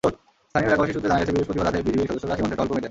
[0.49, 2.79] স্থানীয় এলাকাবাসী সূত্রে জানা গেছে, বৃহস্পতিবার রাতে বিজিবির সদস্যরা সীমান্তে টহল কমিয়ে দেন।